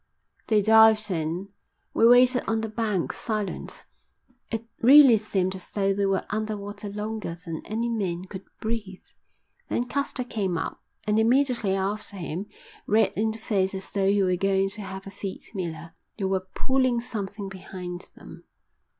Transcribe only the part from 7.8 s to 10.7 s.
men could breathe. Then Caster came